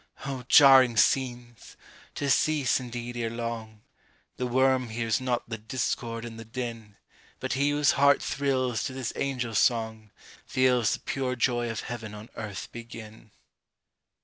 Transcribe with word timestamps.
Oh, 0.25 0.43
jarring 0.47 0.97
scenes! 0.97 1.77
to 2.15 2.31
cease, 2.31 2.79
indeed, 2.79 3.15
ere 3.15 3.29
long; 3.29 3.83
The 4.37 4.47
worm 4.47 4.89
hears 4.89 5.21
not 5.21 5.47
the 5.47 5.59
discord 5.59 6.25
and 6.25 6.39
the 6.39 6.43
din; 6.43 6.97
But 7.39 7.53
he 7.53 7.69
whose 7.69 7.91
heart 7.91 8.19
thrills 8.19 8.83
to 8.85 8.93
this 8.93 9.13
angel 9.15 9.53
song, 9.53 10.09
Feels 10.47 10.93
the 10.93 11.01
pure 11.01 11.35
joy 11.35 11.69
of 11.69 11.81
heaven 11.81 12.15
on 12.15 12.29
earth 12.35 12.71
begin! 12.71 13.29